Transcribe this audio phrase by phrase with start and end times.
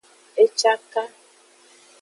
[0.41, 1.03] E caka.